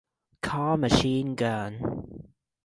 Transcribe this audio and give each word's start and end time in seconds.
Cal 0.41 0.79
machine 0.79 1.35
gun. 1.35 1.75